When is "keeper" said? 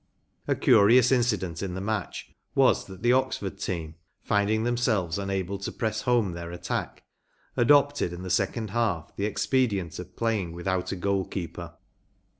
11.25-11.75